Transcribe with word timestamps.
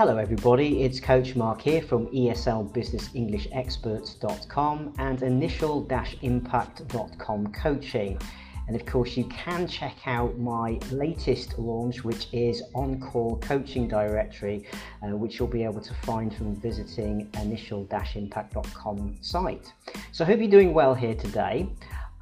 Hello, 0.00 0.16
everybody. 0.16 0.82
It's 0.82 0.96
Coach 0.98 1.36
Mark 1.36 1.60
here 1.60 1.82
from 1.82 2.06
ESLBusinessEnglishExperts.com 2.06 4.94
and 4.96 5.22
Initial-Impact.com 5.22 7.52
coaching. 7.52 8.18
And 8.66 8.74
of 8.74 8.86
course, 8.86 9.18
you 9.18 9.24
can 9.24 9.68
check 9.68 9.96
out 10.06 10.38
my 10.38 10.78
latest 10.90 11.58
launch, 11.58 12.02
which 12.02 12.28
is 12.32 12.62
On 12.74 12.98
Call 12.98 13.36
Coaching 13.40 13.88
Directory, 13.88 14.66
uh, 15.02 15.08
which 15.14 15.38
you'll 15.38 15.48
be 15.48 15.64
able 15.64 15.82
to 15.82 15.92
find 15.92 16.34
from 16.34 16.56
visiting 16.56 17.28
initial-impact.com 17.34 19.16
site. 19.20 19.70
So 20.12 20.24
I 20.24 20.28
hope 20.28 20.40
you're 20.40 20.48
doing 20.48 20.72
well 20.72 20.94
here 20.94 21.14
today. 21.14 21.68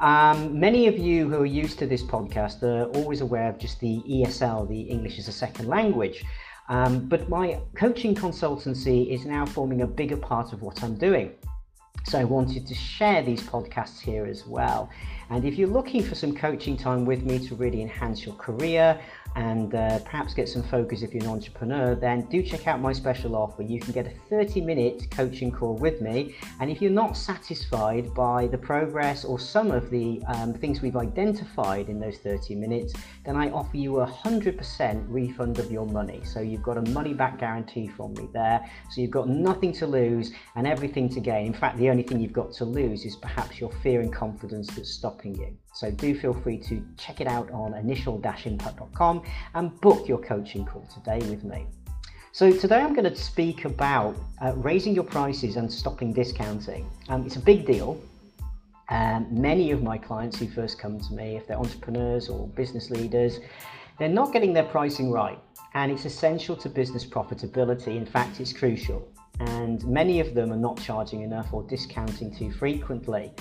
Um, 0.00 0.58
many 0.58 0.88
of 0.88 0.98
you 0.98 1.28
who 1.28 1.42
are 1.42 1.46
used 1.46 1.78
to 1.78 1.86
this 1.86 2.02
podcast 2.02 2.64
are 2.64 2.86
always 2.98 3.20
aware 3.20 3.48
of 3.48 3.58
just 3.58 3.78
the 3.78 4.02
ESL, 4.08 4.68
the 4.68 4.80
English 4.80 5.20
as 5.20 5.28
a 5.28 5.32
Second 5.32 5.68
Language. 5.68 6.24
Um, 6.68 7.08
but 7.08 7.28
my 7.28 7.58
coaching 7.74 8.14
consultancy 8.14 9.08
is 9.08 9.24
now 9.24 9.46
forming 9.46 9.82
a 9.82 9.86
bigger 9.86 10.16
part 10.16 10.52
of 10.52 10.62
what 10.62 10.82
I'm 10.82 10.96
doing. 10.96 11.32
So 12.04 12.18
I 12.18 12.24
wanted 12.24 12.66
to 12.66 12.74
share 12.74 13.22
these 13.22 13.42
podcasts 13.42 14.00
here 14.00 14.26
as 14.26 14.46
well. 14.46 14.90
And 15.30 15.44
if 15.44 15.58
you're 15.58 15.68
looking 15.68 16.02
for 16.02 16.14
some 16.14 16.34
coaching 16.34 16.76
time 16.76 17.04
with 17.04 17.22
me 17.22 17.38
to 17.48 17.54
really 17.54 17.82
enhance 17.82 18.24
your 18.24 18.34
career 18.36 18.98
and 19.36 19.74
uh, 19.74 19.98
perhaps 20.00 20.32
get 20.32 20.48
some 20.48 20.62
focus 20.62 21.02
if 21.02 21.12
you're 21.12 21.22
an 21.22 21.28
entrepreneur, 21.28 21.94
then 21.94 22.22
do 22.22 22.42
check 22.42 22.66
out 22.66 22.80
my 22.80 22.92
special 22.92 23.36
offer. 23.36 23.62
You 23.62 23.78
can 23.78 23.92
get 23.92 24.06
a 24.06 24.10
30 24.30 24.62
minute 24.62 25.10
coaching 25.10 25.52
call 25.52 25.76
with 25.76 26.00
me. 26.00 26.34
And 26.60 26.70
if 26.70 26.80
you're 26.80 26.90
not 26.90 27.16
satisfied 27.16 28.14
by 28.14 28.46
the 28.46 28.58
progress 28.58 29.24
or 29.24 29.38
some 29.38 29.70
of 29.70 29.90
the 29.90 30.22
um, 30.28 30.54
things 30.54 30.80
we've 30.80 30.96
identified 30.96 31.88
in 31.88 32.00
those 32.00 32.16
30 32.18 32.54
minutes, 32.54 32.94
then 33.24 33.36
I 33.36 33.50
offer 33.50 33.76
you 33.76 34.00
a 34.00 34.06
100% 34.06 35.04
refund 35.08 35.58
of 35.58 35.70
your 35.70 35.86
money. 35.86 36.22
So 36.24 36.40
you've 36.40 36.62
got 36.62 36.78
a 36.78 36.82
money 36.90 37.12
back 37.12 37.38
guarantee 37.38 37.86
from 37.86 38.14
me 38.14 38.28
there. 38.32 38.68
So 38.90 39.02
you've 39.02 39.10
got 39.10 39.28
nothing 39.28 39.72
to 39.74 39.86
lose 39.86 40.32
and 40.56 40.66
everything 40.66 41.08
to 41.10 41.20
gain. 41.20 41.46
In 41.46 41.52
fact, 41.52 41.76
the 41.76 41.87
only 41.90 42.02
thing 42.02 42.20
you've 42.20 42.32
got 42.32 42.52
to 42.54 42.64
lose 42.64 43.04
is 43.04 43.16
perhaps 43.16 43.60
your 43.60 43.70
fear 43.82 44.00
and 44.00 44.12
confidence 44.12 44.68
that's 44.74 44.90
stopping 44.90 45.34
you. 45.34 45.56
So 45.74 45.90
do 45.90 46.18
feel 46.18 46.34
free 46.34 46.58
to 46.58 46.84
check 46.96 47.20
it 47.20 47.26
out 47.26 47.50
on 47.50 47.74
initial-impact.com 47.74 49.22
and 49.54 49.80
book 49.80 50.08
your 50.08 50.18
coaching 50.18 50.64
call 50.64 50.86
today 50.92 51.18
with 51.30 51.44
me. 51.44 51.66
So 52.32 52.52
today 52.52 52.80
I'm 52.80 52.94
going 52.94 53.10
to 53.10 53.16
speak 53.16 53.64
about 53.64 54.16
uh, 54.40 54.52
raising 54.56 54.94
your 54.94 55.04
prices 55.04 55.56
and 55.56 55.72
stopping 55.72 56.12
discounting. 56.12 56.88
Um, 57.08 57.24
it's 57.26 57.36
a 57.36 57.40
big 57.40 57.66
deal. 57.66 58.00
Um, 58.90 59.26
many 59.30 59.70
of 59.70 59.82
my 59.82 59.98
clients 59.98 60.38
who 60.38 60.48
first 60.48 60.78
come 60.78 61.00
to 61.00 61.12
me, 61.12 61.36
if 61.36 61.46
they're 61.46 61.58
entrepreneurs 61.58 62.28
or 62.28 62.48
business 62.48 62.90
leaders, 62.90 63.40
they're 63.98 64.08
not 64.08 64.32
getting 64.32 64.52
their 64.52 64.64
pricing 64.64 65.10
right. 65.10 65.38
And 65.74 65.90
it's 65.92 66.04
essential 66.04 66.56
to 66.56 66.68
business 66.68 67.04
profitability. 67.04 67.96
In 67.96 68.06
fact, 68.06 68.40
it's 68.40 68.52
crucial. 68.52 69.06
And 69.40 69.86
many 69.86 70.20
of 70.20 70.34
them 70.34 70.52
are 70.52 70.56
not 70.56 70.80
charging 70.80 71.22
enough 71.22 71.52
or 71.52 71.62
discounting 71.62 72.34
too 72.34 72.50
frequently. 72.52 73.32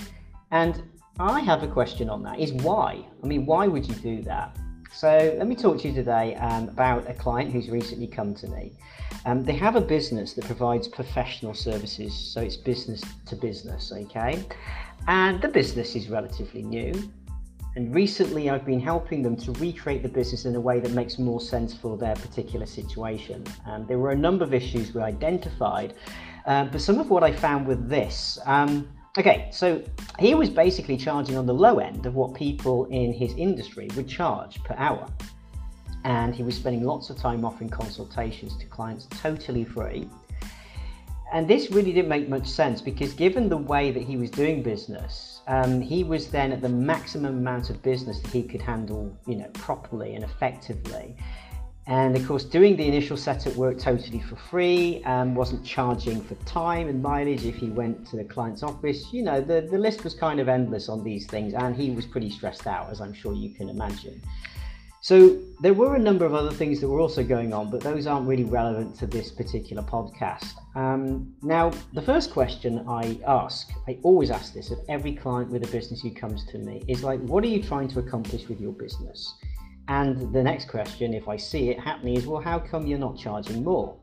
And 0.50 0.82
I 1.18 1.40
have 1.40 1.62
a 1.62 1.68
question 1.68 2.08
on 2.08 2.22
that 2.22 2.38
is 2.38 2.52
why? 2.52 3.04
I 3.22 3.26
mean, 3.26 3.44
why 3.44 3.66
would 3.66 3.86
you 3.88 3.94
do 3.94 4.22
that? 4.22 4.56
So 4.92 5.34
let 5.36 5.46
me 5.46 5.54
talk 5.54 5.80
to 5.80 5.88
you 5.88 5.94
today 5.94 6.34
um, 6.36 6.68
about 6.68 7.08
a 7.10 7.14
client 7.14 7.52
who's 7.52 7.68
recently 7.68 8.06
come 8.06 8.34
to 8.36 8.48
me. 8.48 8.72
Um, 9.26 9.44
they 9.44 9.52
have 9.54 9.76
a 9.76 9.80
business 9.80 10.32
that 10.34 10.44
provides 10.44 10.88
professional 10.88 11.54
services, 11.54 12.14
so 12.14 12.40
it's 12.40 12.56
business 12.56 13.02
to 13.26 13.36
business, 13.36 13.92
okay? 13.92 14.44
And 15.06 15.42
the 15.42 15.48
business 15.48 15.94
is 15.94 16.08
relatively 16.08 16.62
new. 16.62 16.92
And 17.76 17.94
recently, 17.94 18.50
I've 18.50 18.64
been 18.64 18.80
helping 18.80 19.22
them 19.22 19.36
to 19.36 19.52
recreate 19.52 20.02
the 20.02 20.08
business 20.08 20.44
in 20.46 20.54
a 20.56 20.60
way 20.60 20.80
that 20.80 20.92
makes 20.92 21.18
more 21.18 21.40
sense 21.40 21.74
for 21.74 21.96
their 21.96 22.16
particular 22.16 22.66
situation. 22.66 23.44
And 23.66 23.86
there 23.86 23.98
were 23.98 24.10
a 24.10 24.16
number 24.16 24.44
of 24.44 24.52
issues 24.52 24.94
we 24.94 25.00
identified, 25.02 25.94
uh, 26.46 26.64
but 26.64 26.80
some 26.80 26.98
of 26.98 27.10
what 27.10 27.22
I 27.22 27.32
found 27.32 27.66
with 27.66 27.88
this. 27.88 28.38
Um, 28.46 28.88
Okay, 29.18 29.48
so 29.50 29.82
he 30.20 30.36
was 30.36 30.48
basically 30.48 30.96
charging 30.96 31.36
on 31.36 31.44
the 31.44 31.52
low 31.52 31.80
end 31.80 32.06
of 32.06 32.14
what 32.14 32.34
people 32.34 32.84
in 32.84 33.12
his 33.12 33.34
industry 33.34 33.88
would 33.96 34.06
charge 34.06 34.62
per 34.62 34.76
hour. 34.78 35.08
And 36.04 36.32
he 36.32 36.44
was 36.44 36.54
spending 36.54 36.84
lots 36.84 37.10
of 37.10 37.16
time 37.16 37.44
offering 37.44 37.68
consultations 37.68 38.56
to 38.58 38.66
clients 38.66 39.06
totally 39.06 39.64
free. 39.64 40.08
And 41.32 41.48
this 41.48 41.72
really 41.72 41.92
didn't 41.92 42.08
make 42.08 42.28
much 42.28 42.46
sense 42.46 42.80
because 42.80 43.12
given 43.12 43.48
the 43.48 43.56
way 43.56 43.90
that 43.90 44.04
he 44.04 44.16
was 44.16 44.30
doing 44.30 44.62
business, 44.62 45.37
um, 45.48 45.80
he 45.80 46.04
was 46.04 46.28
then 46.28 46.52
at 46.52 46.60
the 46.60 46.68
maximum 46.68 47.38
amount 47.38 47.70
of 47.70 47.82
business 47.82 48.20
that 48.20 48.30
he 48.30 48.42
could 48.42 48.62
handle, 48.62 49.16
you 49.26 49.36
know, 49.36 49.48
properly 49.54 50.14
and 50.14 50.22
effectively. 50.22 51.16
And 51.86 52.14
of 52.14 52.28
course, 52.28 52.44
doing 52.44 52.76
the 52.76 52.86
initial 52.86 53.16
setup 53.16 53.56
work 53.56 53.78
totally 53.78 54.20
for 54.20 54.36
free, 54.36 55.02
um, 55.04 55.34
wasn't 55.34 55.64
charging 55.64 56.20
for 56.20 56.34
time 56.44 56.86
and 56.86 57.02
mileage 57.02 57.46
if 57.46 57.56
he 57.56 57.70
went 57.70 58.06
to 58.08 58.16
the 58.16 58.24
client's 58.24 58.62
office. 58.62 59.10
You 59.10 59.22
know, 59.22 59.40
the, 59.40 59.62
the 59.62 59.78
list 59.78 60.04
was 60.04 60.12
kind 60.12 60.38
of 60.38 60.50
endless 60.50 60.90
on 60.90 61.02
these 61.02 61.26
things, 61.26 61.54
and 61.54 61.74
he 61.74 61.90
was 61.90 62.04
pretty 62.04 62.28
stressed 62.28 62.66
out, 62.66 62.90
as 62.90 63.00
I'm 63.00 63.14
sure 63.14 63.32
you 63.32 63.54
can 63.54 63.70
imagine. 63.70 64.20
So 65.00 65.38
there 65.60 65.74
were 65.74 65.94
a 65.94 65.98
number 65.98 66.24
of 66.24 66.34
other 66.34 66.50
things 66.50 66.80
that 66.80 66.88
were 66.88 67.00
also 67.00 67.22
going 67.22 67.52
on, 67.52 67.70
but 67.70 67.80
those 67.80 68.06
aren't 68.06 68.26
really 68.26 68.44
relevant 68.44 68.96
to 68.96 69.06
this 69.06 69.30
particular 69.30 69.82
podcast. 69.82 70.54
Um, 70.74 71.34
now, 71.42 71.70
the 71.92 72.02
first 72.02 72.32
question 72.32 72.84
I 72.88 73.18
ask, 73.26 73.70
I 73.86 73.98
always 74.02 74.30
ask 74.30 74.52
this 74.52 74.70
of 74.70 74.78
every 74.88 75.14
client 75.14 75.50
with 75.50 75.62
a 75.62 75.70
business 75.70 76.00
who 76.00 76.10
comes 76.10 76.44
to 76.46 76.58
me, 76.58 76.82
is 76.88 77.04
like, 77.04 77.20
what 77.20 77.44
are 77.44 77.48
you 77.48 77.62
trying 77.62 77.88
to 77.88 78.00
accomplish 78.00 78.48
with 78.48 78.60
your 78.60 78.72
business? 78.72 79.34
And 79.86 80.32
the 80.34 80.42
next 80.42 80.68
question, 80.68 81.14
if 81.14 81.28
I 81.28 81.36
see 81.36 81.70
it 81.70 81.78
happening, 81.80 82.16
is 82.16 82.26
well, 82.26 82.42
how 82.42 82.58
come 82.58 82.86
you're 82.86 82.98
not 82.98 83.16
charging 83.16 83.64
more? 83.64 83.96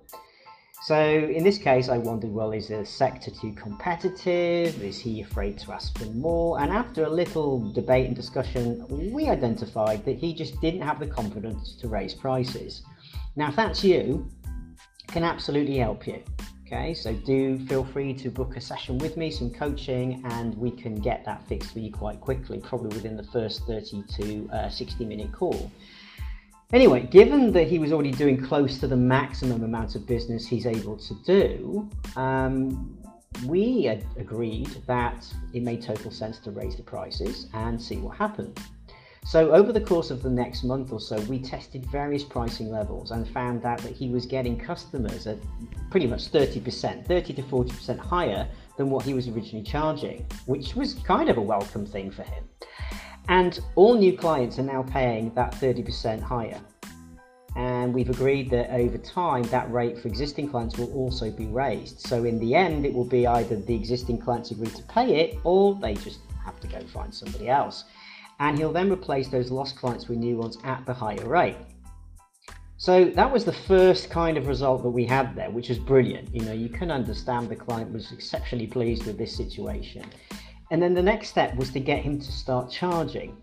So 0.85 1.00
in 1.00 1.44
this 1.44 1.57
case, 1.57 1.90
I 1.90 1.97
wondered, 1.97 2.31
well, 2.31 2.51
is 2.51 2.68
the 2.68 2.85
sector 2.85 3.31
too 3.31 3.53
competitive? 3.53 4.84
Is 4.84 5.00
he 5.00 5.22
afraid 5.22 5.57
to 5.57 5.72
ask 5.72 5.97
for 5.97 6.06
more? 6.06 6.59
And 6.59 6.72
after 6.72 7.06
a 7.06 7.09
little 7.09 7.72
debate 7.72 8.06
and 8.06 8.16
discussion, 8.16 8.85
we 9.12 9.28
identified 9.28 10.06
that 10.06 10.19
he 10.19 10.31
just 10.31 10.62
didn't 10.62 10.81
have 10.81 11.00
the 11.00 11.07
confidence 11.07 11.75
to 11.78 11.88
raise 11.88 12.13
prices. 12.13 12.84
Now, 13.35 13.50
if 13.50 13.56
that's 13.56 13.84
you, 13.84 14.29
can 15.07 15.24
absolutely 15.24 15.78
help 15.78 16.06
you. 16.06 16.22
Okay, 16.68 16.94
so 16.94 17.13
do 17.13 17.57
feel 17.66 17.84
free 17.84 18.13
to 18.13 18.29
book 18.29 18.56
a 18.56 18.62
session 18.62 19.00
with 19.00 19.18
me, 19.18 19.31
some 19.31 19.50
coaching, 19.50 20.22
and 20.25 20.56
we 20.56 20.69
can 20.69 20.94
get 20.94 21.25
that 21.25 21.47
fixed 21.47 21.74
for 21.74 21.79
you 21.79 21.91
quite 21.91 22.22
quickly, 22.22 22.59
probably 22.59 22.95
within 22.95 23.18
the 23.18 23.24
first 23.24 23.66
30 23.66 24.03
to 24.19 24.50
uh, 24.53 24.69
60 24.69 25.03
minute 25.03 25.31
call. 25.31 25.72
Anyway, 26.74 27.08
given 27.12 27.52
that 27.52 27.68
he 27.68 27.78
was 27.78 27.92
already 27.92 28.12
doing 28.12 28.42
close 28.42 28.80
to 28.80 28.88
the 28.88 28.98
maximum 28.98 29.64
amount 29.64 29.96
of 29.96 30.06
business 30.08 30.48
he's 30.48 30.66
able 30.66 30.98
to 30.98 31.14
do, 31.24 31.90
um, 32.16 32.98
we 33.46 33.88
agreed 34.18 34.70
that 34.88 35.31
it 35.54 35.62
made 35.62 35.81
total 35.81 36.09
sense 36.09 36.40
to 36.40 36.52
raise 36.52 36.75
the 36.75 36.84
prices 36.84 37.48
and 37.54 37.80
see 37.80 37.98
what 37.98 38.18
happened. 38.18 38.59
So 39.25 39.52
over 39.54 39.72
the 39.72 39.81
course 39.81 40.12
of 40.12 40.22
the 40.22 40.30
next 40.30 40.64
month 40.64 40.92
or 40.92 41.00
so, 41.00 41.20
we 41.22 41.40
tested 41.40 41.86
various 41.88 42.24
pricing 42.24 42.70
levels 42.70 43.09
and 43.09 43.28
found 43.28 43.66
out 43.66 43.80
that 43.80 43.92
he 43.92 44.09
was 44.09 44.28
getting 44.28 44.58
customers 44.58 45.25
at 45.25 45.38
pretty 45.90 46.06
much 46.06 46.31
30%, 46.31 47.08
30 47.08 47.34
to 47.34 47.42
40% 47.42 47.98
higher 47.98 48.48
than 48.78 48.92
what 48.92 49.04
he 49.04 49.16
was 49.16 49.28
originally 49.28 49.66
charging, 49.66 50.25
which 50.46 50.75
was 50.75 50.94
kind 50.94 51.30
of 51.30 51.38
a 51.38 51.42
welcome 51.42 51.88
thing 51.88 52.12
for 52.12 52.22
him. 52.22 52.44
And 53.28 53.59
all 53.75 53.96
new 53.96 54.18
clients 54.18 54.59
are 54.59 54.63
now 54.63 54.84
paying 54.84 55.34
that 55.34 55.53
30% 55.53 56.22
higher. 56.22 56.59
And 57.56 57.94
we've 57.94 58.09
agreed 58.09 58.50
that 58.52 58.72
over 58.72 58.97
time, 58.97 59.44
that 59.44 59.72
rate 59.72 59.97
for 59.97 60.08
existing 60.08 60.50
clients 60.50 60.78
will 60.78 60.91
also 60.94 61.31
be 61.31 61.46
raised. 61.46 62.02
So 62.02 62.25
in 62.25 62.38
the 62.40 62.53
end, 62.53 62.86
it 62.86 62.94
will 62.94 63.06
be 63.06 63.25
either 63.25 63.56
the 63.56 63.74
existing 63.74 64.19
clients 64.19 64.52
agree 64.52 64.68
to 64.68 64.84
pay 64.84 65.16
it 65.16 65.40
or 65.44 65.75
they 65.75 65.94
just 65.96 66.19
have 66.44 66.59
to 66.59 66.68
go 66.68 66.80
find 66.88 67.13
somebody 67.13 67.50
else 67.50 67.86
and 68.39 68.57
he'll 68.57 68.74
then 68.74 68.92
replace 68.92 69.27
those 69.27 69.51
lost 69.51 69.77
clients 69.77 70.07
with 70.07 70.18
new 70.18 70.38
ones 70.38 70.57
at 70.63 70.86
the 70.86 70.94
higher 70.94 71.27
rate. 71.27 71.57
So 72.77 73.06
that 73.06 73.31
was 73.31 73.45
the 73.45 73.54
first 73.54 74.10
kind 74.10 74.38
of 74.38 74.48
result 74.48 74.83
that 74.83 74.89
we 74.89 75.06
had 75.06 75.36
there, 75.36 75.50
which 75.50 75.69
was 75.69 75.80
brilliant. 75.80 76.33
You 76.36 76.42
know, 76.42 76.51
you 76.51 76.68
can 76.68 76.92
understand 76.92 77.48
the 77.48 77.56
client 77.56 77.92
was 77.92 78.12
exceptionally 78.12 78.68
pleased 78.68 79.06
with 79.06 79.18
this 79.18 79.36
situation. 79.36 80.06
And 80.71 80.81
then 80.81 80.94
the 80.94 81.01
next 81.01 81.29
step 81.29 81.56
was 81.56 81.71
to 81.71 81.79
get 81.79 82.03
him 82.03 82.19
to 82.19 82.31
start 82.31 82.71
charging 82.71 83.38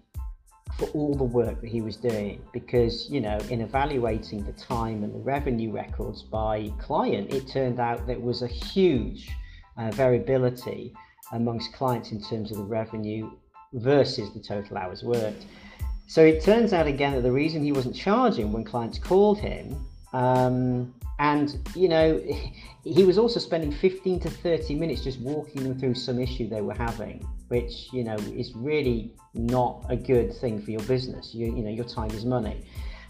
for 0.78 0.86
all 0.88 1.14
the 1.14 1.24
work 1.24 1.60
that 1.60 1.68
he 1.68 1.82
was 1.82 1.96
doing 1.96 2.42
because 2.52 3.08
you 3.10 3.20
know 3.20 3.38
in 3.50 3.60
evaluating 3.60 4.42
the 4.44 4.52
time 4.52 5.04
and 5.04 5.14
the 5.14 5.18
revenue 5.18 5.70
records 5.70 6.22
by 6.22 6.72
client 6.80 7.30
it 7.30 7.46
turned 7.46 7.78
out 7.78 8.06
there 8.06 8.18
was 8.18 8.40
a 8.40 8.46
huge 8.46 9.30
uh, 9.76 9.90
variability 9.90 10.94
amongst 11.32 11.72
clients 11.72 12.12
in 12.12 12.22
terms 12.22 12.50
of 12.50 12.56
the 12.58 12.64
revenue 12.64 13.30
versus 13.74 14.32
the 14.32 14.40
total 14.40 14.76
hours 14.76 15.02
worked. 15.02 15.46
So 16.06 16.22
it 16.22 16.42
turns 16.42 16.72
out 16.72 16.86
again 16.86 17.14
that 17.14 17.22
the 17.22 17.32
reason 17.32 17.62
he 17.62 17.72
wasn't 17.72 17.96
charging 17.96 18.52
when 18.52 18.64
clients 18.64 18.98
called 18.98 19.38
him, 19.38 19.74
um, 20.12 20.94
and 21.18 21.58
you 21.74 21.88
know, 21.88 22.20
he 22.84 23.04
was 23.04 23.18
also 23.18 23.40
spending 23.40 23.72
15 23.72 24.20
to 24.20 24.30
30 24.30 24.74
minutes 24.74 25.02
just 25.02 25.20
walking 25.20 25.62
them 25.62 25.78
through 25.78 25.94
some 25.94 26.18
issue 26.18 26.48
they 26.48 26.62
were 26.62 26.74
having, 26.74 27.26
which 27.48 27.92
you 27.92 28.04
know 28.04 28.16
is 28.16 28.54
really 28.54 29.14
not 29.34 29.84
a 29.88 29.96
good 29.96 30.34
thing 30.34 30.60
for 30.60 30.70
your 30.70 30.82
business. 30.82 31.34
You, 31.34 31.46
you 31.46 31.62
know, 31.62 31.70
your 31.70 31.84
time 31.84 32.10
is 32.10 32.24
money. 32.24 32.64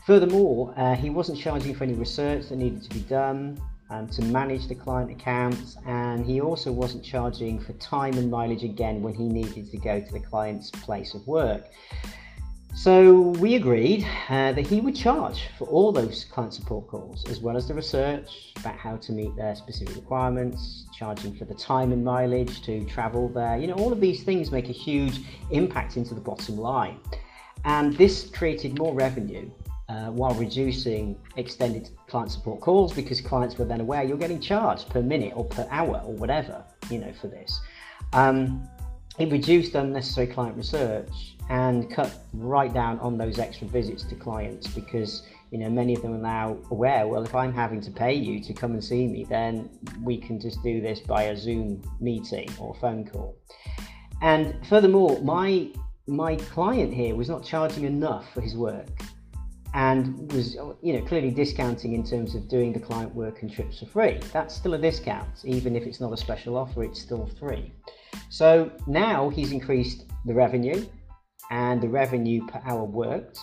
Furthermore, 0.07 0.75
uh, 0.77 0.97
he 0.97 1.11
wasn't 1.11 1.39
charging 1.39 1.75
for 1.75 1.85
any 1.85 1.95
research 1.95 2.49
that 2.49 2.57
needed 2.57 2.83
to 2.83 2.91
be 2.91 3.01
done. 3.01 3.61
um, 3.93 4.09
to 4.09 4.23
manage 4.23 4.69
the 4.69 4.75
client 4.75 5.11
accounts, 5.11 5.77
and 5.87 6.25
he 6.25 6.41
also 6.41 6.73
wasn't 6.73 7.05
charging 7.05 7.61
for 7.61 7.75
time 7.75 8.15
and 8.15 8.31
mileage 8.31 8.65
again 8.65 9.03
when 9.03 9.15
he 9.15 9.29
needed 9.29 9.71
to 9.71 9.77
go 9.77 10.01
to 10.01 10.13
the 10.13 10.21
client's 10.21 10.71
place 10.71 11.15
of 11.15 11.27
work. 11.27 11.67
So 12.75 13.21
we 13.39 13.55
agreed 13.57 14.07
uh, 14.31 14.53
that 14.53 14.67
he 14.67 14.81
would 14.81 14.97
charge 14.97 15.49
for 15.59 15.69
all 15.69 15.93
those 15.93 16.25
client 16.25 16.55
support 16.55 16.89
calls, 16.89 17.29
as 17.29 17.39
well 17.39 17.57
as 17.57 17.69
the 17.69 17.75
research 17.75 18.55
about 18.57 18.77
how 18.77 18.97
to 18.97 19.13
meet 19.13 19.37
their 19.37 19.55
specific 19.55 19.95
requirements, 19.95 20.87
charging 20.97 21.35
for 21.37 21.45
the 21.45 21.55
time 21.55 21.93
and 21.93 22.03
mileage 22.03 22.63
to 22.63 22.83
travel 22.87 23.29
there. 23.29 23.59
You 23.59 23.67
know, 23.67 23.75
all 23.75 23.93
of 23.93 24.01
these 24.01 24.23
things 24.23 24.51
make 24.51 24.71
a 24.71 24.73
huge 24.73 25.21
impact 25.51 25.99
into 25.99 26.15
the 26.15 26.21
bottom 26.21 26.57
line. 26.57 26.99
And 27.65 27.97
this 27.97 28.31
created 28.31 28.79
more 28.79 28.95
revenue 28.95 29.51
uh, 29.91 30.07
while 30.07 30.35
reducing 30.35 31.19
extended 31.37 31.91
client 32.09 32.33
support 32.33 32.61
calls 32.61 32.93
because 32.95 33.21
clients 33.21 33.59
were 33.59 33.67
then 33.67 33.81
aware 33.81 34.03
you're 34.03 34.17
getting 34.17 34.41
charged 34.41 34.89
per 34.89 35.03
minute 35.03 35.35
or 35.37 35.45
per 35.45 35.69
hour 35.71 36.03
or 36.07 36.15
whatever, 36.15 36.65
you 36.89 36.99
know, 36.99 37.13
for 37.21 37.29
this. 37.29 37.61
Um, 38.15 38.67
it 39.19 39.31
reduced 39.31 39.75
unnecessary 39.75 40.27
client 40.27 40.57
research 40.57 41.37
and 41.51 41.91
cut 41.91 42.25
right 42.33 42.73
down 42.73 42.99
on 43.01 43.19
those 43.19 43.39
extra 43.39 43.67
visits 43.67 44.05
to 44.05 44.15
clients 44.15 44.67
because 44.69 45.23
you 45.51 45.59
know 45.59 45.69
many 45.69 45.95
of 45.95 46.03
them 46.03 46.15
are 46.15 46.19
now 46.19 46.57
aware 46.71 47.07
well 47.07 47.23
if 47.23 47.35
i'm 47.35 47.53
having 47.53 47.81
to 47.81 47.91
pay 47.91 48.15
you 48.15 48.43
to 48.43 48.55
come 48.55 48.73
and 48.73 48.83
see 48.83 49.07
me 49.07 49.25
then 49.25 49.69
we 50.03 50.17
can 50.17 50.41
just 50.41 50.63
do 50.63 50.81
this 50.81 51.01
by 51.01 51.25
a 51.25 51.37
zoom 51.37 51.83
meeting 52.01 52.49
or 52.59 52.75
phone 52.77 53.07
call. 53.07 53.37
And 54.23 54.55
furthermore 54.67 55.21
my 55.21 55.69
my 56.07 56.37
client 56.37 56.93
here 56.93 57.15
was 57.15 57.29
not 57.29 57.45
charging 57.45 57.85
enough 57.85 58.33
for 58.33 58.41
his 58.41 58.57
work 58.57 58.89
and 59.75 60.31
was 60.33 60.55
you 60.83 60.93
know 60.93 61.03
clearly 61.03 61.31
discounting 61.31 61.95
in 61.95 62.05
terms 62.05 62.35
of 62.35 62.49
doing 62.49 62.73
the 62.73 62.81
client 62.81 63.15
work 63.15 63.43
and 63.43 63.53
trips 63.53 63.81
for 63.81 63.87
free. 63.87 64.21
That's 64.33 64.55
still 64.55 64.75
a 64.75 64.79
discount. 64.79 65.45
Even 65.45 65.77
if 65.77 65.85
it's 65.85 66.01
not 66.01 66.13
a 66.13 66.17
special 66.17 66.57
offer 66.57 66.85
it's 66.85 67.01
still 67.01 67.27
free. 67.39 67.73
So 68.29 68.71
now 68.87 69.31
he's 69.31 69.53
increased 69.53 70.05
the 70.27 70.35
revenue 70.35 70.85
and 71.51 71.81
the 71.81 71.89
revenue 71.89 72.47
per 72.47 72.61
hour 72.65 72.85
worked. 72.85 73.39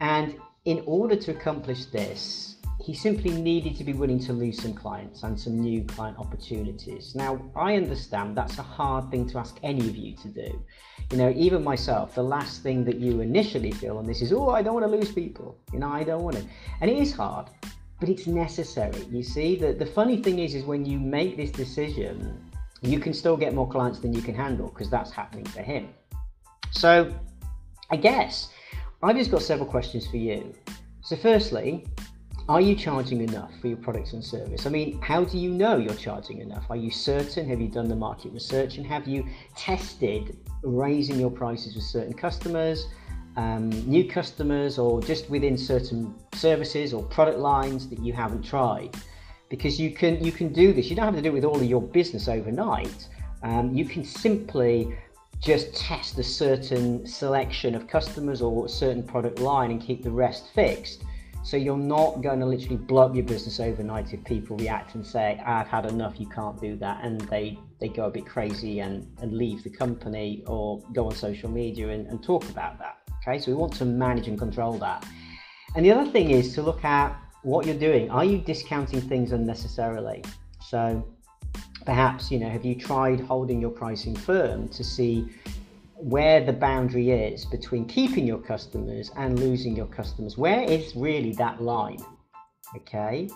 And 0.00 0.36
in 0.64 0.82
order 0.86 1.16
to 1.16 1.30
accomplish 1.30 1.86
this 1.86 2.56
he 2.80 2.92
simply 2.92 3.30
needed 3.30 3.76
to 3.76 3.84
be 3.84 3.92
willing 3.92 4.18
to 4.18 4.32
lose 4.32 4.60
some 4.60 4.74
clients 4.74 5.22
and 5.22 5.38
some 5.38 5.60
new 5.60 5.84
client 5.84 6.18
opportunities. 6.18 7.14
Now, 7.14 7.40
I 7.54 7.76
understand 7.76 8.36
that's 8.36 8.58
a 8.58 8.62
hard 8.62 9.10
thing 9.10 9.28
to 9.30 9.38
ask 9.38 9.56
any 9.62 9.88
of 9.88 9.96
you 9.96 10.16
to 10.16 10.28
do. 10.28 10.62
You 11.10 11.16
know, 11.16 11.32
even 11.36 11.62
myself, 11.62 12.14
the 12.14 12.22
last 12.22 12.62
thing 12.62 12.84
that 12.84 12.96
you 12.96 13.20
initially 13.20 13.70
feel 13.70 13.98
on 13.98 14.06
this 14.06 14.22
is, 14.22 14.32
oh, 14.32 14.50
I 14.50 14.62
don't 14.62 14.74
want 14.74 14.86
to 14.86 14.90
lose 14.90 15.12
people. 15.12 15.56
You 15.72 15.78
know, 15.78 15.88
I 15.88 16.02
don't 16.02 16.22
want 16.22 16.36
to. 16.36 16.44
And 16.80 16.90
it 16.90 16.98
is 16.98 17.12
hard, 17.12 17.48
but 18.00 18.08
it's 18.08 18.26
necessary. 18.26 19.06
You 19.10 19.22
see, 19.22 19.56
the, 19.56 19.72
the 19.72 19.86
funny 19.86 20.20
thing 20.20 20.40
is, 20.40 20.54
is 20.54 20.64
when 20.64 20.84
you 20.84 20.98
make 20.98 21.36
this 21.36 21.52
decision, 21.52 22.50
you 22.82 22.98
can 22.98 23.14
still 23.14 23.36
get 23.36 23.54
more 23.54 23.68
clients 23.68 24.00
than 24.00 24.12
you 24.12 24.20
can 24.20 24.34
handle 24.34 24.68
because 24.68 24.90
that's 24.90 25.12
happening 25.12 25.44
for 25.44 25.62
him. 25.62 25.88
So, 26.72 27.14
I 27.90 27.96
guess 27.96 28.48
I've 29.02 29.16
just 29.16 29.30
got 29.30 29.42
several 29.42 29.68
questions 29.68 30.06
for 30.08 30.16
you. 30.16 30.52
So, 31.02 31.16
firstly, 31.16 31.86
are 32.46 32.60
you 32.60 32.76
charging 32.76 33.22
enough 33.22 33.50
for 33.60 33.68
your 33.68 33.78
products 33.78 34.12
and 34.12 34.22
service? 34.22 34.66
I 34.66 34.68
mean, 34.68 35.00
how 35.00 35.24
do 35.24 35.38
you 35.38 35.50
know 35.50 35.78
you're 35.78 35.94
charging 35.94 36.40
enough? 36.40 36.64
Are 36.68 36.76
you 36.76 36.90
certain? 36.90 37.48
Have 37.48 37.58
you 37.58 37.68
done 37.68 37.88
the 37.88 37.96
market 37.96 38.32
research 38.32 38.76
and 38.76 38.86
have 38.86 39.08
you 39.08 39.26
tested 39.56 40.36
raising 40.62 41.18
your 41.18 41.30
prices 41.30 41.74
with 41.74 41.84
certain 41.84 42.12
customers, 42.12 42.86
um, 43.36 43.70
new 43.88 44.06
customers, 44.06 44.78
or 44.78 45.00
just 45.00 45.30
within 45.30 45.56
certain 45.56 46.14
services 46.34 46.92
or 46.92 47.02
product 47.04 47.38
lines 47.38 47.88
that 47.88 47.98
you 48.00 48.12
haven't 48.12 48.42
tried? 48.42 48.94
Because 49.48 49.80
you 49.80 49.92
can 49.92 50.22
you 50.22 50.32
can 50.32 50.52
do 50.52 50.74
this. 50.74 50.90
You 50.90 50.96
don't 50.96 51.06
have 51.06 51.14
to 51.14 51.22
do 51.22 51.30
it 51.30 51.34
with 51.34 51.44
all 51.44 51.56
of 51.56 51.64
your 51.64 51.80
business 51.80 52.28
overnight. 52.28 53.08
Um, 53.42 53.74
you 53.74 53.86
can 53.86 54.04
simply 54.04 54.94
just 55.40 55.74
test 55.74 56.18
a 56.18 56.22
certain 56.22 57.06
selection 57.06 57.74
of 57.74 57.86
customers 57.86 58.42
or 58.42 58.66
a 58.66 58.68
certain 58.68 59.02
product 59.02 59.38
line 59.38 59.70
and 59.70 59.80
keep 59.80 60.02
the 60.02 60.10
rest 60.10 60.48
fixed 60.54 61.04
so 61.44 61.58
you're 61.58 61.76
not 61.76 62.22
going 62.22 62.40
to 62.40 62.46
literally 62.46 62.78
blow 62.78 63.02
up 63.02 63.14
your 63.14 63.24
business 63.24 63.60
overnight 63.60 64.14
if 64.14 64.24
people 64.24 64.56
react 64.56 64.94
and 64.94 65.06
say, 65.06 65.38
I've 65.44 65.68
had 65.68 65.84
enough, 65.84 66.18
you 66.18 66.26
can't 66.26 66.58
do 66.58 66.74
that. 66.76 67.04
And 67.04 67.20
they, 67.20 67.58
they 67.80 67.88
go 67.88 68.06
a 68.06 68.10
bit 68.10 68.24
crazy 68.24 68.80
and, 68.80 69.06
and 69.20 69.30
leave 69.30 69.62
the 69.62 69.68
company 69.68 70.42
or 70.46 70.82
go 70.94 71.04
on 71.04 71.14
social 71.14 71.50
media 71.50 71.90
and, 71.90 72.06
and 72.06 72.24
talk 72.24 72.48
about 72.48 72.78
that. 72.78 72.96
Okay, 73.18 73.38
so 73.38 73.50
we 73.50 73.58
want 73.58 73.74
to 73.74 73.84
manage 73.84 74.26
and 74.26 74.38
control 74.38 74.78
that. 74.78 75.06
And 75.76 75.84
the 75.84 75.92
other 75.92 76.10
thing 76.10 76.30
is 76.30 76.54
to 76.54 76.62
look 76.62 76.82
at 76.82 77.14
what 77.42 77.66
you're 77.66 77.78
doing. 77.78 78.10
Are 78.10 78.24
you 78.24 78.38
discounting 78.38 79.02
things 79.02 79.32
unnecessarily? 79.32 80.24
So 80.66 81.06
perhaps, 81.84 82.30
you 82.30 82.38
know, 82.38 82.48
have 82.48 82.64
you 82.64 82.74
tried 82.74 83.20
holding 83.20 83.60
your 83.60 83.70
pricing 83.70 84.16
firm 84.16 84.66
to 84.68 84.82
see 84.82 85.28
where 86.04 86.44
the 86.44 86.52
boundary 86.52 87.10
is 87.10 87.46
between 87.46 87.86
keeping 87.86 88.26
your 88.26 88.38
customers 88.38 89.10
and 89.16 89.40
losing 89.40 89.74
your 89.74 89.86
customers. 89.86 90.36
Where 90.36 90.60
is 90.60 90.94
really 90.94 91.32
that 91.32 91.62
line? 91.62 92.04
Okay. 92.76 93.30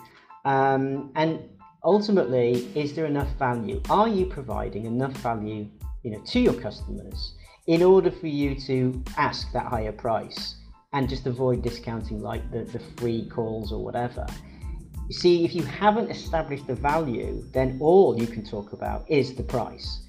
Um, 0.45 1.11
and 1.15 1.39
ultimately, 1.83 2.69
is 2.75 2.93
there 2.93 3.07
enough 3.07 3.31
value? 3.39 3.81
Are 3.89 4.07
you 4.07 4.27
providing 4.27 4.85
enough 4.85 5.13
value, 5.13 5.67
you 6.03 6.11
know, 6.11 6.21
to 6.27 6.39
your 6.39 6.53
customers 6.53 7.33
in 7.65 7.81
order 7.81 8.11
for 8.11 8.27
you 8.27 8.53
to 8.61 9.03
ask 9.17 9.51
that 9.51 9.65
higher 9.65 9.91
price 9.91 10.55
and 10.93 11.09
just 11.09 11.25
avoid 11.25 11.63
discounting 11.63 12.21
like 12.21 12.51
the, 12.51 12.65
the 12.65 12.79
free 12.97 13.27
calls 13.29 13.71
or 13.71 13.83
whatever? 13.83 14.27
You 15.07 15.15
see, 15.15 15.43
if 15.43 15.55
you 15.55 15.63
haven't 15.63 16.11
established 16.11 16.67
the 16.67 16.75
value, 16.75 17.43
then 17.51 17.79
all 17.81 18.15
you 18.15 18.27
can 18.27 18.45
talk 18.45 18.73
about 18.73 19.09
is 19.09 19.33
the 19.33 19.41
price. 19.41 20.01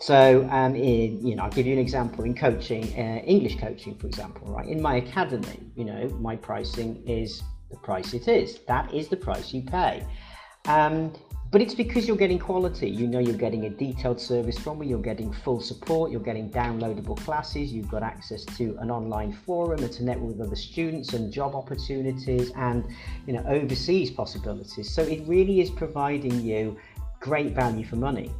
So, 0.00 0.48
um, 0.50 0.74
in, 0.74 1.26
you 1.26 1.36
know, 1.36 1.42
I'll 1.42 1.50
give 1.50 1.66
you 1.66 1.74
an 1.74 1.78
example 1.78 2.24
in 2.24 2.34
coaching, 2.34 2.84
uh, 2.94 3.20
English 3.22 3.58
coaching, 3.58 3.94
for 3.96 4.06
example, 4.06 4.50
right? 4.50 4.66
In 4.66 4.80
my 4.80 4.96
academy, 4.96 5.60
you 5.76 5.84
know, 5.84 6.08
my 6.20 6.36
pricing 6.36 7.02
is 7.06 7.42
the 7.70 7.76
price 7.76 8.14
it 8.14 8.26
is. 8.26 8.60
That 8.66 8.92
is 8.94 9.08
the 9.08 9.16
price 9.16 9.52
you 9.52 9.62
pay. 9.62 10.06
Um, 10.64 11.12
but 11.52 11.60
it's 11.60 11.74
because 11.74 12.08
you're 12.08 12.16
getting 12.16 12.38
quality. 12.38 12.88
You 12.88 13.08
know, 13.08 13.18
you're 13.18 13.36
getting 13.36 13.66
a 13.66 13.70
detailed 13.70 14.20
service 14.20 14.56
from 14.56 14.78
me, 14.78 14.86
you're 14.86 15.00
getting 15.02 15.32
full 15.32 15.60
support, 15.60 16.10
you're 16.10 16.20
getting 16.20 16.48
downloadable 16.50 17.18
classes, 17.18 17.70
you've 17.70 17.90
got 17.90 18.02
access 18.02 18.46
to 18.56 18.78
an 18.80 18.90
online 18.90 19.32
forum 19.32 19.82
and 19.82 19.92
to 19.92 20.04
network 20.04 20.38
with 20.38 20.46
other 20.46 20.56
students 20.56 21.12
and 21.12 21.30
job 21.30 21.54
opportunities 21.54 22.52
and, 22.56 22.86
you 23.26 23.34
know, 23.34 23.44
overseas 23.46 24.10
possibilities. 24.10 24.90
So 24.94 25.02
it 25.02 25.26
really 25.26 25.60
is 25.60 25.70
providing 25.70 26.40
you 26.40 26.78
great 27.20 27.52
value 27.52 27.84
for 27.84 27.96
money. 27.96 28.32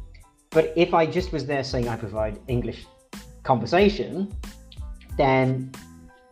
But 0.51 0.73
if 0.75 0.93
I 0.93 1.05
just 1.05 1.31
was 1.31 1.45
there 1.45 1.63
saying 1.63 1.87
I 1.87 1.95
provide 1.95 2.39
English 2.47 2.85
conversation, 3.43 4.31
then 5.17 5.71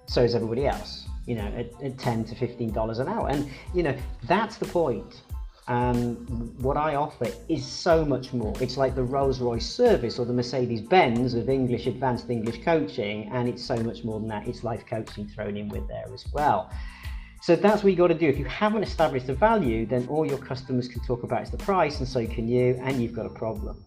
so 0.08 0.24
is 0.24 0.36
everybody 0.36 0.66
else, 0.66 1.08
you 1.26 1.36
know, 1.36 1.48
at, 1.56 1.68
at 1.84 1.98
10 1.98 2.26
to 2.26 2.36
$15 2.36 3.00
an 3.00 3.08
hour. 3.08 3.30
And, 3.30 3.50
you 3.74 3.84
know, 3.84 3.96
that's 4.24 4.58
the 4.58 4.66
point. 4.66 5.22
Um, 5.68 6.16
what 6.58 6.78
I 6.78 6.96
offer 6.96 7.28
is 7.48 7.64
so 7.64 8.04
much 8.04 8.34
more. 8.34 8.56
It's 8.60 8.76
like 8.76 8.96
the 8.96 9.04
Rolls 9.04 9.40
Royce 9.40 9.68
service 9.68 10.18
or 10.18 10.26
the 10.26 10.34
Mercedes 10.34 10.82
Benz 10.82 11.36
of 11.36 11.48
English, 11.48 11.86
advanced 11.86 12.30
English 12.32 12.64
coaching, 12.64 13.30
and 13.32 13.48
it's 13.48 13.64
so 13.64 13.76
much 13.78 14.04
more 14.04 14.20
than 14.20 14.28
that. 14.30 14.48
It's 14.48 14.64
life 14.64 14.84
coaching 14.90 15.28
thrown 15.28 15.56
in 15.56 15.70
with 15.70 15.88
there 15.88 16.12
as 16.12 16.26
well. 16.34 16.72
So 17.42 17.56
that's 17.56 17.84
what 17.84 17.92
you 17.92 17.96
got 17.96 18.08
to 18.08 18.16
do. 18.16 18.28
If 18.28 18.40
you 18.40 18.46
haven't 18.46 18.82
established 18.82 19.28
the 19.28 19.36
value, 19.36 19.86
then 19.86 20.08
all 20.08 20.26
your 20.26 20.40
customers 20.40 20.88
can 20.88 21.02
talk 21.04 21.22
about 21.22 21.44
is 21.44 21.52
the 21.52 21.58
price, 21.58 22.00
and 22.00 22.08
so 22.08 22.26
can 22.26 22.48
you, 22.48 22.80
and 22.82 23.00
you've 23.02 23.14
got 23.14 23.28
a 23.28 23.30
problem. 23.30 23.86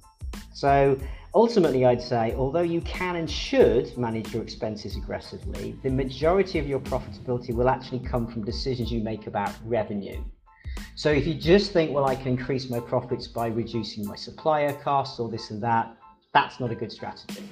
So 0.52 0.98
ultimately, 1.34 1.84
I'd 1.84 2.02
say, 2.02 2.34
although 2.34 2.62
you 2.62 2.80
can 2.82 3.16
and 3.16 3.30
should 3.30 3.96
manage 3.96 4.32
your 4.34 4.42
expenses 4.42 4.96
aggressively, 4.96 5.76
the 5.82 5.90
majority 5.90 6.58
of 6.58 6.66
your 6.66 6.80
profitability 6.80 7.54
will 7.54 7.68
actually 7.68 8.00
come 8.00 8.26
from 8.26 8.44
decisions 8.44 8.92
you 8.92 9.02
make 9.02 9.26
about 9.26 9.54
revenue. 9.64 10.22
So 10.94 11.10
if 11.10 11.26
you 11.26 11.34
just 11.34 11.72
think, 11.72 11.92
well, 11.92 12.04
I 12.04 12.14
can 12.14 12.28
increase 12.28 12.68
my 12.70 12.80
profits 12.80 13.26
by 13.26 13.48
reducing 13.48 14.06
my 14.06 14.16
supplier 14.16 14.72
costs 14.72 15.18
or 15.18 15.28
this 15.28 15.50
and 15.50 15.62
that, 15.62 15.94
that's 16.32 16.60
not 16.60 16.70
a 16.70 16.74
good 16.74 16.92
strategy 16.92 17.42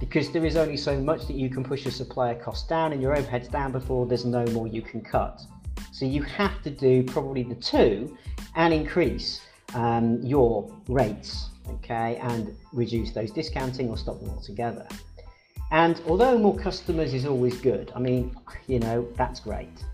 because 0.00 0.30
there 0.30 0.44
is 0.44 0.56
only 0.56 0.76
so 0.76 0.98
much 0.98 1.26
that 1.26 1.34
you 1.34 1.50
can 1.50 1.64
push 1.64 1.84
your 1.84 1.92
supplier 1.92 2.34
costs 2.34 2.68
down 2.68 2.92
and 2.92 3.02
your 3.02 3.16
overheads 3.16 3.50
down 3.50 3.72
before 3.72 4.06
there's 4.06 4.24
no 4.24 4.44
more 4.46 4.66
you 4.66 4.82
can 4.82 5.00
cut. 5.00 5.42
So 5.92 6.04
you 6.04 6.22
have 6.22 6.62
to 6.62 6.70
do 6.70 7.02
probably 7.02 7.42
the 7.42 7.56
two 7.56 8.16
and 8.54 8.72
increase 8.72 9.40
um, 9.74 10.20
your 10.22 10.70
rates 10.88 11.50
okay, 11.70 12.16
and 12.16 12.54
reduce 12.72 13.12
those 13.12 13.30
discounting 13.30 13.88
or 13.88 13.96
stop 13.96 14.20
them 14.20 14.30
altogether. 14.30 14.86
And 15.70 16.00
although 16.06 16.38
more 16.38 16.56
customers 16.56 17.12
is 17.12 17.26
always 17.26 17.56
good, 17.58 17.92
I 17.94 17.98
mean, 17.98 18.34
you 18.66 18.78
know, 18.78 19.06
that's 19.16 19.40
great. 19.40 19.84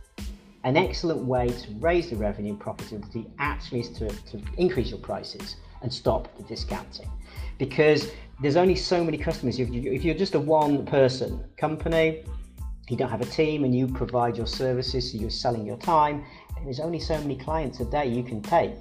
An 0.63 0.77
excellent 0.77 1.25
way 1.25 1.49
to 1.49 1.73
raise 1.75 2.11
the 2.11 2.17
revenue 2.17 2.53
and 2.53 2.61
profitability 2.61 3.31
actually 3.39 3.81
is 3.81 3.91
to, 3.91 4.09
to 4.09 4.41
increase 4.57 4.91
your 4.91 5.01
prices 5.01 5.57
and 5.83 5.93
stop 5.93 6.35
the 6.37 6.43
discounting. 6.45 7.11
Because 7.59 8.11
there's 8.41 8.57
only 8.57 8.75
so 8.75 9.05
many 9.05 9.19
customers. 9.19 9.59
If, 9.59 9.71
you, 9.71 9.93
if 9.93 10.05
you're 10.05 10.15
just 10.15 10.35
a 10.35 10.41
one 10.41 10.87
person 10.87 11.45
company, 11.57 12.25
you 12.89 12.97
don't 12.97 13.11
have 13.11 13.21
a 13.21 13.27
team 13.27 13.65
and 13.65 13.75
you 13.75 13.89
provide 13.89 14.37
your 14.37 14.47
services, 14.47 15.13
so 15.13 15.19
you're 15.19 15.31
selling 15.31 15.67
your 15.67 15.77
time, 15.79 16.25
there's 16.65 16.81
only 16.81 17.01
so 17.01 17.19
many 17.19 17.37
clients 17.37 17.81
a 17.81 17.85
day 17.85 18.07
you 18.07 18.23
can 18.23 18.41
take. 18.41 18.81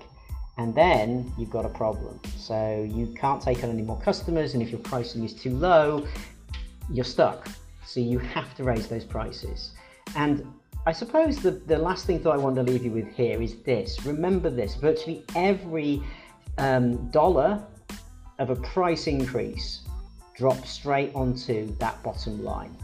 And 0.57 0.73
then 0.75 1.31
you've 1.37 1.49
got 1.49 1.65
a 1.65 1.69
problem. 1.69 2.19
So 2.37 2.87
you 2.89 3.07
can't 3.07 3.41
take 3.41 3.63
on 3.63 3.69
any 3.69 3.81
more 3.81 3.99
customers, 3.99 4.53
and 4.53 4.61
if 4.61 4.69
your 4.69 4.79
pricing 4.81 5.23
is 5.23 5.33
too 5.33 5.51
low, 5.51 6.05
you're 6.91 7.05
stuck. 7.05 7.47
So 7.85 7.99
you 7.99 8.19
have 8.19 8.55
to 8.55 8.63
raise 8.63 8.87
those 8.87 9.03
prices. 9.03 9.71
And 10.15 10.45
I 10.85 10.91
suppose 10.91 11.39
the, 11.39 11.51
the 11.51 11.77
last 11.77 12.05
thing 12.05 12.21
that 12.23 12.29
I 12.29 12.37
want 12.37 12.55
to 12.57 12.63
leave 12.63 12.83
you 12.83 12.91
with 12.91 13.07
here 13.13 13.41
is 13.41 13.55
this. 13.63 14.05
Remember 14.05 14.49
this 14.49 14.75
virtually 14.75 15.23
every 15.35 16.03
um, 16.57 17.09
dollar 17.09 17.63
of 18.39 18.49
a 18.49 18.55
price 18.57 19.07
increase 19.07 19.81
drops 20.35 20.69
straight 20.69 21.13
onto 21.15 21.75
that 21.77 22.01
bottom 22.03 22.43
line. 22.43 22.75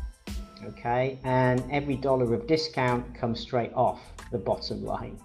Okay, 0.65 1.19
and 1.23 1.63
every 1.71 1.95
dollar 1.95 2.33
of 2.33 2.45
discount 2.45 3.15
comes 3.15 3.39
straight 3.39 3.73
off 3.73 4.01
the 4.31 4.37
bottom 4.37 4.83
line. 4.85 5.17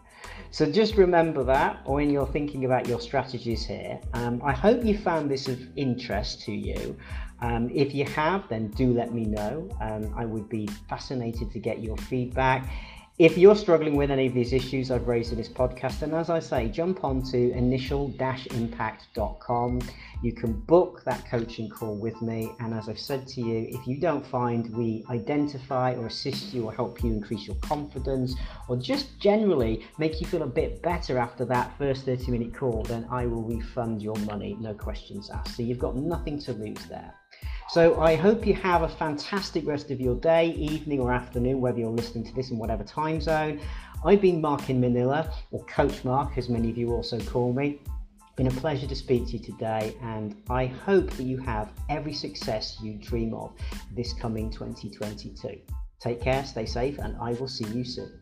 So 0.50 0.70
just 0.70 0.94
remember 0.94 1.42
that 1.44 1.88
when 1.88 2.10
you're 2.10 2.26
thinking 2.26 2.64
about 2.64 2.86
your 2.86 3.00
strategies 3.00 3.64
here. 3.66 4.00
Um, 4.12 4.40
I 4.44 4.52
hope 4.52 4.84
you 4.84 4.96
found 4.96 5.30
this 5.30 5.48
of 5.48 5.58
interest 5.76 6.42
to 6.42 6.52
you. 6.52 6.96
Um, 7.40 7.70
if 7.74 7.94
you 7.94 8.04
have, 8.06 8.48
then 8.48 8.68
do 8.68 8.92
let 8.92 9.12
me 9.12 9.24
know. 9.24 9.68
Um, 9.80 10.14
I 10.16 10.24
would 10.24 10.48
be 10.48 10.68
fascinated 10.88 11.50
to 11.52 11.58
get 11.58 11.82
your 11.82 11.96
feedback. 11.96 12.70
If 13.16 13.38
you're 13.38 13.54
struggling 13.54 13.94
with 13.94 14.10
any 14.10 14.26
of 14.26 14.34
these 14.34 14.52
issues 14.52 14.90
I've 14.90 15.06
raised 15.06 15.30
in 15.30 15.38
this 15.38 15.48
podcast, 15.48 16.02
and 16.02 16.12
as 16.12 16.30
I 16.30 16.40
say, 16.40 16.68
jump 16.68 17.04
on 17.04 17.22
to 17.30 17.52
initial-impact.com. 17.52 19.80
You 20.24 20.32
can 20.32 20.54
book 20.62 21.04
that 21.04 21.24
coaching 21.30 21.68
call 21.68 21.94
with 21.94 22.20
me. 22.20 22.50
And 22.58 22.74
as 22.74 22.88
I've 22.88 22.98
said 22.98 23.28
to 23.28 23.40
you, 23.40 23.68
if 23.70 23.86
you 23.86 24.00
don't 24.00 24.26
find 24.26 24.76
we 24.76 25.04
identify 25.10 25.94
or 25.94 26.08
assist 26.08 26.52
you 26.52 26.64
or 26.64 26.72
help 26.72 27.04
you 27.04 27.12
increase 27.12 27.46
your 27.46 27.54
confidence 27.62 28.34
or 28.68 28.76
just 28.76 29.20
generally 29.20 29.86
make 29.96 30.20
you 30.20 30.26
feel 30.26 30.42
a 30.42 30.48
bit 30.48 30.82
better 30.82 31.16
after 31.16 31.44
that 31.44 31.70
first 31.78 32.06
30 32.06 32.32
minute 32.32 32.52
call, 32.52 32.82
then 32.82 33.06
I 33.12 33.26
will 33.26 33.44
refund 33.44 34.02
your 34.02 34.16
money, 34.26 34.56
no 34.58 34.74
questions 34.74 35.30
asked. 35.30 35.56
So 35.56 35.62
you've 35.62 35.78
got 35.78 35.94
nothing 35.94 36.40
to 36.40 36.52
lose 36.52 36.84
there. 36.86 37.14
So 37.70 38.00
I 38.00 38.14
hope 38.14 38.46
you 38.46 38.54
have 38.54 38.82
a 38.82 38.88
fantastic 38.88 39.66
rest 39.66 39.90
of 39.90 40.00
your 40.00 40.14
day, 40.16 40.50
evening, 40.50 41.00
or 41.00 41.12
afternoon, 41.12 41.60
whether 41.60 41.78
you're 41.78 41.90
listening 41.90 42.24
to 42.24 42.34
this 42.34 42.50
in 42.50 42.58
whatever 42.58 42.84
time 42.84 43.20
zone. 43.20 43.60
I've 44.04 44.20
been 44.20 44.40
Mark 44.40 44.68
in 44.68 44.80
Manila, 44.80 45.32
or 45.50 45.64
Coach 45.64 46.04
Mark, 46.04 46.36
as 46.36 46.48
many 46.48 46.70
of 46.70 46.76
you 46.76 46.92
also 46.92 47.18
call 47.20 47.52
me. 47.52 47.80
Been 48.36 48.48
a 48.48 48.50
pleasure 48.50 48.86
to 48.86 48.94
speak 48.94 49.26
to 49.28 49.32
you 49.32 49.38
today, 49.38 49.96
and 50.02 50.36
I 50.50 50.66
hope 50.66 51.10
that 51.12 51.24
you 51.24 51.38
have 51.38 51.72
every 51.88 52.12
success 52.12 52.78
you 52.82 52.94
dream 52.94 53.32
of 53.32 53.52
this 53.92 54.12
coming 54.12 54.50
2022. 54.50 55.60
Take 56.00 56.20
care, 56.20 56.44
stay 56.44 56.66
safe, 56.66 56.98
and 56.98 57.16
I 57.20 57.32
will 57.32 57.48
see 57.48 57.66
you 57.68 57.84
soon. 57.84 58.12